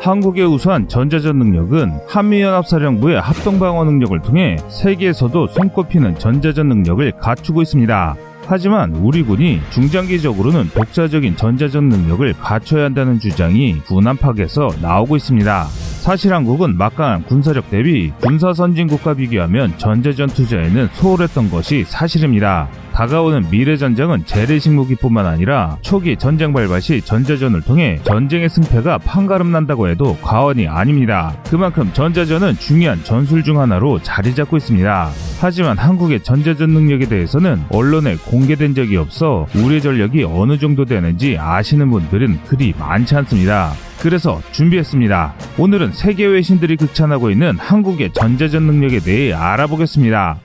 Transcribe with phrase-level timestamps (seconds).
[0.00, 8.14] 한국의 우수한 전자전 능력은 한미연합사령부의 합동방어 능력을 통해 세계에서도 손꼽히는 전자전 능력을 갖추고 있습니다.
[8.46, 15.66] 하지만 우리 군이 중장기적으로는 독자적인 전자전 능력을 갖춰야 한다는 주장이 군안팍에서 나오고 있습니다.
[16.00, 22.68] 사실 한국은 막강한 군사력 대비 군사 선진국과 비교하면 전자전 투자에는 소홀했던 것이 사실입니다.
[22.94, 29.52] 다가오는 미래 전쟁은 재래식 무기뿐만 아니라 초기 전쟁 발발 시 전자전을 통해 전쟁의 승패가 판가름
[29.52, 31.34] 난다고 해도 과언이 아닙니다.
[31.50, 35.10] 그만큼 전자전은 중요한 전술 중 하나로 자리 잡고 있습니다.
[35.40, 41.90] 하지만 한국의 전자전 능력에 대해서는 언론에 공개된 적이 없어 우리 전력이 어느 정도 되는지 아시는
[41.90, 43.72] 분들은 그리 많지 않습니다.
[44.00, 45.34] 그래서 준비했습니다.
[45.58, 50.38] 오늘은 세계 외신들이 극찬하고 있는 한국의 전자전 능력에 대해 알아보겠습니다.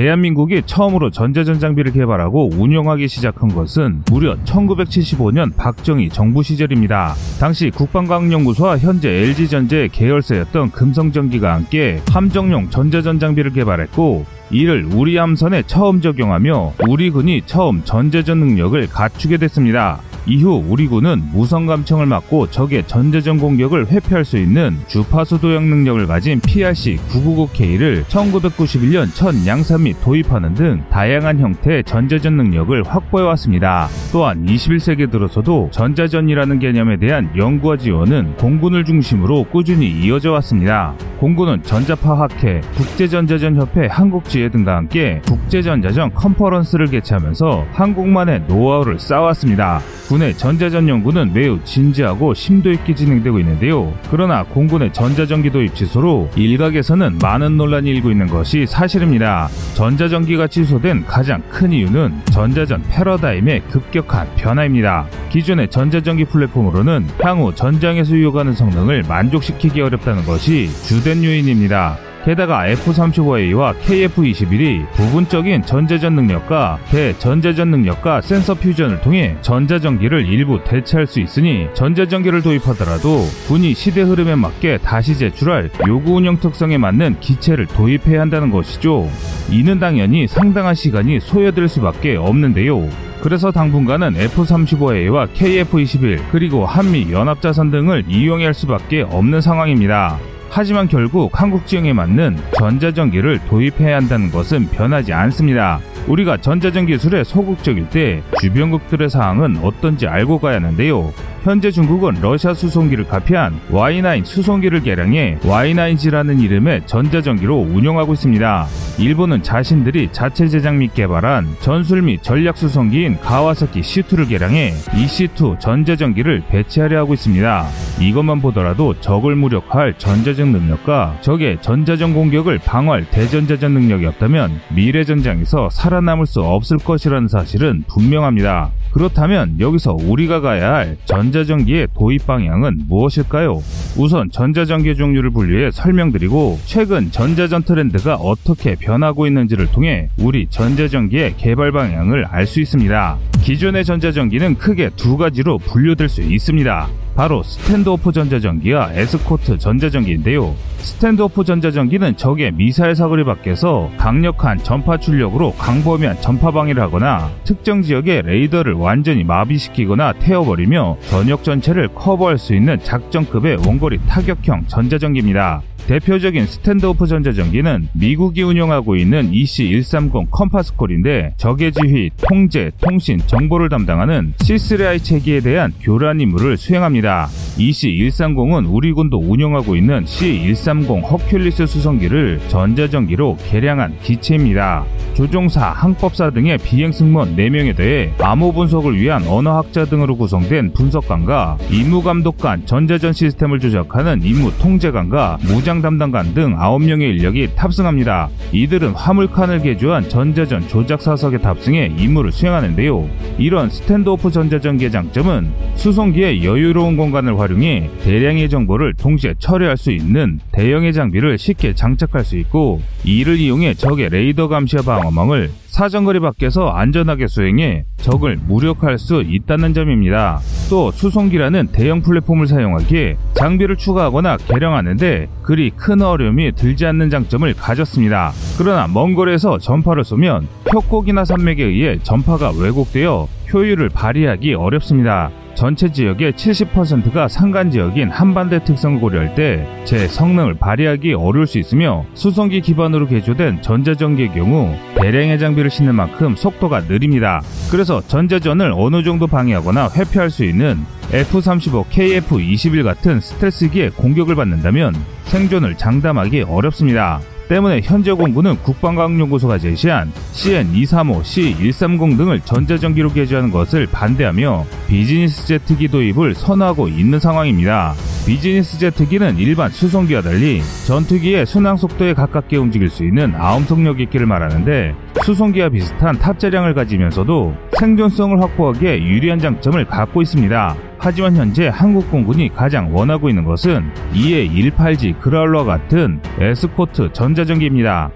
[0.00, 7.12] 대한민국이 처음으로 전자전 장비를 개발하고 운영하기 시작한 것은 무려 1975년 박정희 정부 시절입니다.
[7.38, 16.00] 당시 국방과학연구소와 현재 LG전자의 계열사였던 금성전기가 함께 함정용 전자전 장비를 개발했고 이를 우리 함선에 처음
[16.00, 20.00] 적용하며 우리 군이 처음 전자전 능력을 갖추게 됐습니다.
[20.30, 26.06] 이후 우리 군은 무선 감청을 막고 적의 전자전 공격을 회피할 수 있는 주파수 도형 능력을
[26.06, 33.88] 가진 PRC-999K를 1991년 첫 양산 및 도입하는 등 다양한 형태의 전자전 능력을 확보해 왔습니다.
[34.12, 40.94] 또한 21세기 들어서도 전자전이라는 개념에 대한 연구와 지원은 공군을 중심으로 꾸준히 이어져 왔습니다.
[41.18, 49.80] 공군은 전자파 학회, 국제전자전협회 한국지회 등과 함께 국제전자전 컨퍼런스를 개최하면서 한국만의 노하우를 쌓아왔습니다.
[50.08, 53.92] 군의 전자전 연구는 매우 진지하고 심도 있게 진행되고 있는데요.
[54.10, 59.48] 그러나 공군의 전자전기 도입 취소로 일각에서는 많은 논란이 일고 있는 것이 사실입니다.
[59.74, 65.06] 전자전기가 취소된 가장 큰 이유는 전자전 패러다임의 급격한 변화입니다.
[65.30, 72.09] 기존의 전자전기 플랫폼으로는 향후 전장에서 요구하는 성능을 만족시키기 어렵다는 것이 주된 요인입니다.
[72.24, 81.20] 게다가 F-35A와 KF-21이 부분적인 전자전 능력과 대전자전 능력과 센서 퓨전을 통해 전자전기를 일부 대체할 수
[81.20, 88.20] 있으니 전자전기를 도입하더라도 군이 시대 흐름에 맞게 다시 제출할 요구 운영 특성에 맞는 기체를 도입해야
[88.20, 89.08] 한다는 것이죠.
[89.50, 92.88] 이는 당연히 상당한 시간이 소요될 수밖에 없는데요.
[93.22, 100.18] 그래서 당분간은 F-35A와 KF-21 그리고 한미 연합자산 등을 이용할 수밖에 없는 상황입니다.
[100.52, 105.78] 하지만 결국 한국 지형에 맞는 전자전기를 도입해야 한다는 것은 변하지 않습니다.
[106.08, 111.12] 우리가 전자전 기술에 소극적일 때 주변국들의 사항은 어떤지 알고 가야 하는데요.
[111.42, 118.66] 현재 중국은 러시아 수송기를 카피한 Y9 수송기를 개량해 Y9G라는 이름의 전자전기로 운영하고 있습니다.
[118.98, 125.60] 일본은 자신들이 자체 제작 및 개발한 전술 및 전략 수송기인 가와사키 C2를 개량해 이 C2
[125.60, 127.66] 전자전기를 배치하려 하고 있습니다.
[128.00, 135.70] 이것만 보더라도 적을 무력화할 전자전 능력과 적의 전자전 공격을 방어할 대전자전 능력이 없다면 미래 전장에서
[135.70, 138.72] 살아남을 수 없을 것이라는 사실은 분명합니다.
[138.92, 143.62] 그렇다면 여기서 우리가 가야 할 전자전기의 도입 방향은 무엇일까요?
[143.96, 151.72] 우선 전자전기 종류를 분류해 설명드리고 최근 전자전 트렌드가 어떻게 변하고 있는지를 통해 우리 전자전기의 개발
[151.72, 153.16] 방향을 알 수 있습니다.
[153.42, 156.88] 기존의 전자전기는 크게 두 가지로 분류될 수 있습니다.
[157.16, 160.54] 바로 stand-off 전자전기와 에스코트 전자전기인데요.
[160.78, 168.22] stand-off 전자전기는 적의 미사일 사거리 밖에서 강력한 전파 출력으로 광범위한 전파 방해를 하거나 특정 지역의
[168.22, 175.62] 레이더를 완전히 마비시키거나 태워버리며 전역 전체를 커버할 수 있는 작전급의 원거리 타격형 전자전기입니다.
[175.86, 184.34] 대표적인 stand-off 전자전기는 미국이 운영하고 있는 EC130 Compass Call인데 적의 지휘, 통제, 통신, 정보를 담당하는
[184.38, 187.28] C3I 체계에 대한 교란 임무를 수행합니다.
[187.58, 194.84] EC130은 우리 군도 운영하고 있는 C130 Hercules 수송기를 전자전기로 개량한 기체입니다.
[195.14, 202.66] 조종사, 항법사 등의 비행 승무원 4명에 대해 암호 분석을 위한 언어학자 등으로 구성된 분석관과 임무감독관,
[202.66, 208.28] 전자전 시스템을 조작하는 임무 통제관과 무장 담당관 등 9명의 인력이 탑승합니다.
[208.52, 213.19] 이들은 화물칸을 개조한 전자전 조작사석에 탑승해 임무를 수행하는데요.
[213.38, 220.92] 이런 stand-off 전자전기의 장점은 수송기의 여유로운 공간을 활용해 대량의 정보를 동시에 처리할 수 있는 대형의
[220.92, 227.84] 장비를 쉽게 장착할 수 있고 이를 이용해 적의 레이더 감시와 방어망을 사정거리 밖에서 안전하게 수행해
[227.98, 230.40] 적을 무력화할 수 있다는 점입니다.
[230.68, 238.32] 또 수송기라는 대형 플랫폼을 사용하기에 장비를 추가하거나 개량하는데 그리 큰 어려움이 들지 않는 장점을 가졌습니다.
[238.58, 245.30] 그러나 먼 거리에서 전파를 쏘면 협곡이나 산맥에 의해 전파가 왜곡되어 효율을 발휘하기 어렵습니다.
[245.60, 252.04] 전체 지역의 70%가 산간 지역인 한반대 특성을 고려할 때 제 성능을 발휘하기 어려울 수 있으며
[252.14, 257.42] 수송기 기반으로 개조된 전자전기의 경우 대량의 장비를 싣는 만큼 속도가 느립니다.
[257.70, 260.78] 그래서 전자전을 어느 정도 방해하거나 회피할 수 있는
[261.12, 267.20] F-35 KF-21 같은 스텔스기의 공격을 받는다면 생존을 장담하기 어렵습니다.
[267.50, 276.36] 때문에 현재 공군은 국방과학연구소가 제시한 CN235, C130 등을 전자전기로 개조하는 것을 반대하며 비즈니스 제트기 도입을
[276.36, 277.94] 선호하고 있는 상황입니다.
[278.24, 284.94] 비즈니스 제트기는 일반 수송기와 달리 전투기의 순항 속도에 가깝게 움직일 수 있는 아음속력 있기를 말하는데
[285.24, 290.89] 수송기와 비슷한 탑재량을 가지면서도 생존성을 확보하기에 유리한 장점을 갖고 있습니다.
[291.02, 298.10] 하지만 현재 한국 공군이 가장 원하고 있는 것은 이에 180 그라울러와 같은 에스코트 전자전기입니다.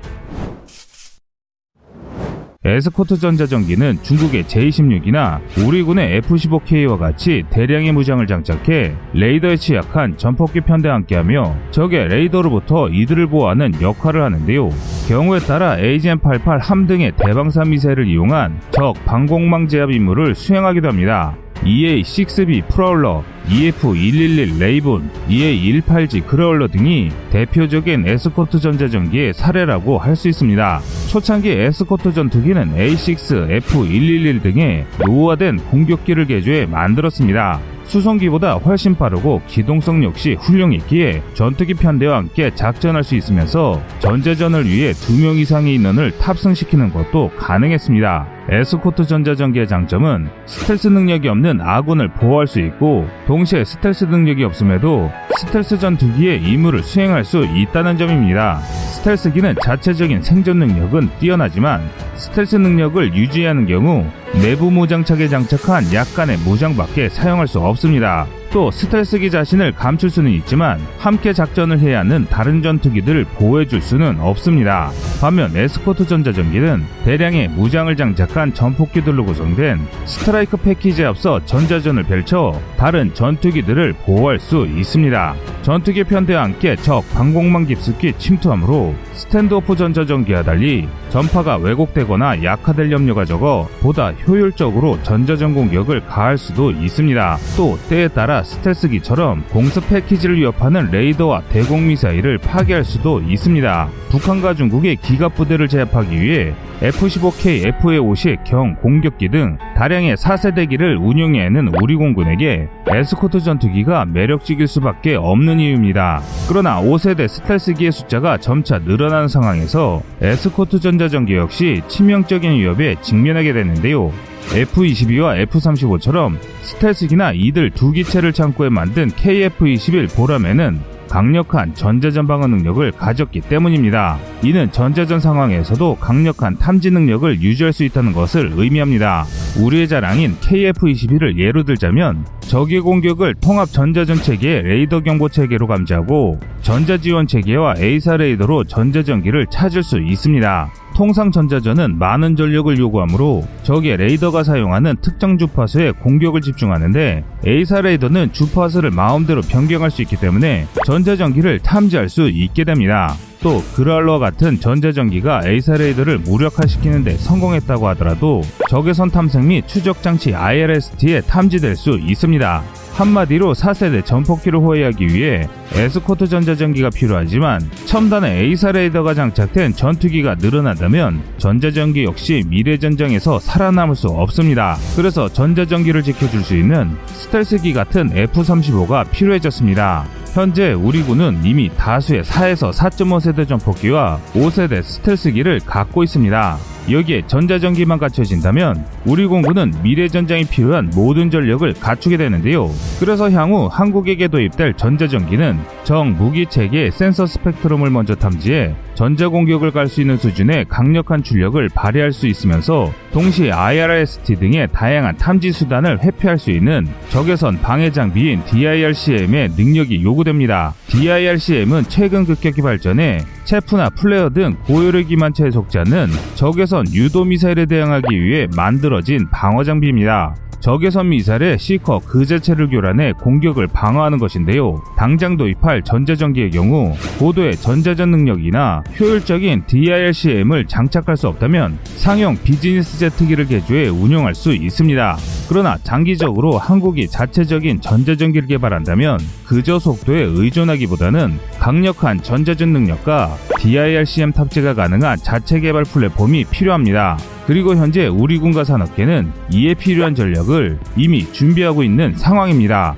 [2.67, 10.95] 에스코트 전자전기는 중국의 J-16이나 우리 군의 F-15K와 같이 대량의 무장을 장착해 레이더에 취약한 전폭기 편대와
[10.95, 14.71] 함께하며 적의 레이더로부터 이들을 보호하는 역할을 하는데요.
[15.09, 21.37] 경우에 따라 AGM-88 HARM 등의 대방사 미사일을 이용한 적 방공망 제압 임무를 수행하기도 합니다.
[21.63, 30.81] EA6B Prowler, EF111 Raven, EA18G Growler 등이 대표적인 에스코트 전자전기의 사례라고 할 수 있습니다.
[31.11, 37.61] 초창기 에스코트 전투기는 A6, F111 등의 노후화된 공격기를 개조해 만들었습니다.
[37.85, 45.39] 수송기보다 훨씬 빠르고 기동성 역시 훌륭했기에 전투기 편대와 함께 작전할 수 있으면서 전자전을 위해 2명
[45.39, 48.34] 이상의 인원을 탑승시키는 것도 가능했습니다.
[48.51, 55.11] 에스코트 전자전기의 장점은 스텔스 능력이 없는 아군을 보호할 수 있고 동시에 스텔스 능력이 없음에도
[55.41, 58.59] 스텔스 전투기의 임무를 수행할 수 있다는 점입니다.
[58.59, 61.83] 스텔스기는 자체적인 생존 능력은 뛰어나지만
[62.15, 68.27] 스텔스 능력을 유지하는 경우 내부 무장창에 장착한 약간의 무장밖에 사용할 수 없습니다.
[68.55, 74.93] 또 스텔스기 자신을 감출 수는 있지만 함께 작전을 해야 하는 다른 전투기들을 보호해줄 수는 없습니다.
[75.21, 83.93] 반면 에스코트 전자전기는 대량의 무장을 장착한 전폭기들로 구성된 스트라이크 패키지에 앞서 전자전을 펼쳐 다른 전투기들을
[84.05, 85.35] 보호할 수 있습니다.
[85.63, 93.69] 전투기 편대와 함께 적 방공망 깊숙이 침투함으로 stand-off 전자전기와 달리 전파가 왜곡되거나 약화될 염려가 적어
[93.81, 97.39] 보다 효율적으로 전자전 공격을 가할 수도 있습니다.
[97.57, 103.89] 또 때에 따라 스텔스기처럼 공습 패키지를 위협하는 레이더와 대공 미사일을 파괴할 수도 있습니다.
[104.11, 111.73] 북한과 중국의 기갑 부대를 제압하기 위해 F-15K, F-50 경 공격기 등 다량의 4세대기를 운용해야 하는
[111.81, 116.21] 우리 공군에게 에스코트 전투기가 매력적일 수밖에 없는 이유입니다.
[116.49, 124.13] 그러나 5세대 스텔스기의 숫자가 점차 늘어나는 상황에서 에스코트 전자전기 역시 치명적인 위협에 직면하게 되는데요.
[124.53, 133.43] F-22와 F-35처럼 스텔스기나 이들 두 기체를 창고에 만든 KF-21 보람에는 강력한 전자전 방어 능력을 가졌기
[133.43, 134.19] 때문입니다.
[134.43, 139.25] 이는 전자전 상황에서도 강력한 탐지 능력을 유지할 수 있다는 것을 의미합니다.
[139.61, 146.97] 우리의 자랑인 KF-21을 예로 들자면 적의 공격을 통합 전자전 체계의 레이더 경보 체계로 감지하고 전자
[146.97, 150.73] 지원 체계와 A사 레이더로 전자전기를 찾을 수 있습니다.
[150.95, 158.91] 통상 전자전은 많은 전력을 요구하므로 적의 레이더가 사용하는 특정 주파수에 공격을 집중하는데 A사 레이더는 주파수를
[158.91, 163.15] 마음대로 변경할 수 있기 때문에 전자전기를 탐지할 수 있게 됩니다.
[163.43, 168.41] 또 그랄러와 같은 전자전기가 A사 레이더를 무력화시키는데 성공했다고 하더라도
[168.71, 172.63] 적외선 탐색 및 추적 장치 IRST에 탐지될 수 있습니다.
[172.95, 182.05] 한마디로 4세대 전폭기를 호위하기 위해 에스코트 전자전기가 필요하지만 첨단의 A사 레이더가 장착된 전투기가 늘어난다면 전자전기
[182.05, 184.77] 역시 미래 전장에서 살아남을 수 없습니다.
[184.95, 190.05] 그래서 전자전기를 지켜줄 수 있는 스텔스기 같은 F-35가 필요해졌습니다.
[190.33, 196.59] 현재 우리 군은 이미 다수의 4에서 4.5세대 전폭기와 5세대 스텔스기를 갖고 있습니다.
[196.91, 202.71] 여기에 전자전기만 갖춰진다면 우리 공군은 미래 전장이 필요한 모든 전력을 갖추게 되는데요.
[202.99, 209.89] 그래서 향후 한국에게 도입될 전자전기는 정 무기 체계 센서 스펙트럼을 먼저 탐지해 전자 공격을 갈
[209.89, 216.39] 수 있는 수준의 강력한 출력을 발휘할 수 있으면서 동시에 IRST 등의 다양한 탐지 수단을 회피할
[216.39, 220.75] 수 있는 적외선 방해 장비인 DIRCM의 능력이 요구됩니다.
[220.89, 228.21] DIRCM은 최근 급격히 발전해 체프나 플레어 등 고효력 기만체에 속지 않는 적외선 유도 미사일에 대응하기
[228.21, 230.35] 위해 만들어진 방어 장비입니다.
[230.65, 234.83] 적외선 미사일의 C커 그 자체를 교란해 공격을 방어하는 것인데요.
[234.97, 243.45] 당장 도입할 전자전기의 경우 고도의 전자전 능력이나 효율적인 DIRCM을 장착할 수 없다면 상용 비즈니스 제트기를
[243.45, 245.19] 개조해 운용할 수 있습니다.
[245.51, 255.19] 그러나 장기적으로 한국이 자체적인 전자전기를 개발한다면 그저 속도에 의존하기보다는 강력한 전자전 능력과 DIRCM 탑재가 가능한
[255.19, 257.19] 자체 개발 플랫폼이 필요합니다.
[257.47, 262.97] 그리고 현재 우리 군과 산업계는 이에 필요한 전력을 이미 준비하고 있는 상황입니다.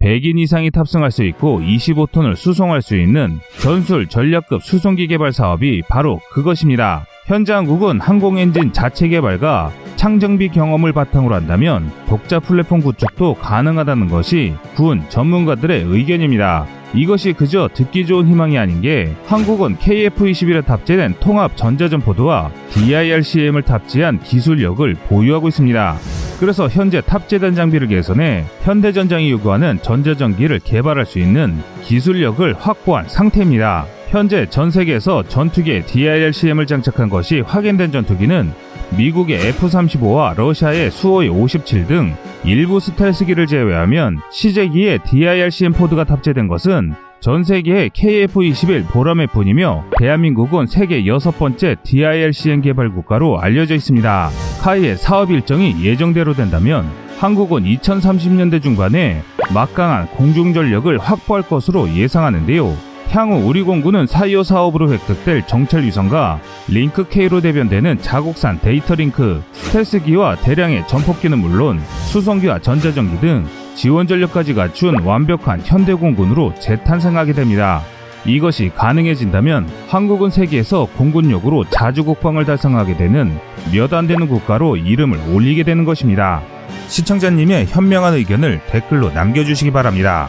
[0.00, 6.20] 100인 이상이 탑승할 수 있고 25톤을 수송할 수 있는 전술 전략급 수송기 개발 사업이 바로
[6.30, 7.06] 그것입니다.
[7.26, 15.02] 현재 한국은 항공엔진 자체 개발과 창정비 경험을 바탕으로 한다면 독자 플랫폼 구축도 가능하다는 것이 군
[15.08, 16.66] 전문가들의 의견입니다.
[16.94, 24.94] 이것이 그저 듣기 좋은 희망이 아닌 게 한국은 KF-21에 탑재된 통합 전자전포도와 DIRCM을 탑재한 기술력을
[25.08, 25.96] 보유하고 있습니다.
[26.38, 33.86] 그래서 현재 탑재된 장비를 개선해 현대전장이 요구하는 전자전기를 개발할 수 있는 기술력을 확보한 상태입니다.
[34.08, 38.52] 현재 전 세계에서 전투기에 DIRCM을 장착한 것이 확인된 전투기는
[38.96, 47.42] 미국의 F-35와 러시아의 수호이 57 등 일부 스텔스기를 제외하면 시제기에 DIRCM pod가 탑재된 것은 전
[47.42, 54.30] 세계에 KF-21 보라매 뿐이며 대한민국은 세계 여섯 번째 DIRCM 개발 국가로 알려져 있습니다.
[54.60, 56.86] KAI의 사업 일정이 예정대로 된다면
[57.18, 59.22] 한국은 2030년대 중반에
[59.52, 62.85] 막강한 공중전력을 확보할 것으로 예상하는데요.
[63.10, 70.36] 향후 우리 공군은 사이오 사업으로 획득될 정찰 위성과 링크 K로 대변되는 자국산 데이터 링크, 스텔스기와
[70.36, 77.82] 대량의 전폭기는 물론 수송기와 전자전기 등 지원 전력까지 갖춘 완벽한 현대 공군으로 재탄생하게 됩니다.
[78.24, 83.38] 이것이 가능해진다면 한국은 세계에서 공군력으로 자주 국방을 달성하게 되는
[83.72, 86.42] 몇 안 되는 국가로 이름을 올리게 되는 것입니다.
[86.88, 90.28] 시청자님의 현명한 의견을 댓글로 남겨주시기 바랍니다.